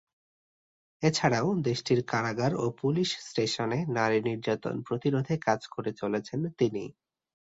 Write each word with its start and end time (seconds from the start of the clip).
এছাড়াও, 1.03 1.47
দেশটির 1.61 1.99
কারাগার 2.07 2.51
ও 2.55 2.75
পুলিশ 2.81 3.09
স্টেশনে 3.21 3.79
নারী 3.97 4.19
নির্যাতন 4.21 4.75
প্রতিরোধে 4.87 5.35
কাজ 5.47 5.61
করে 5.67 5.91
চলেছেন 5.93 6.39
তিনি। 6.59 6.83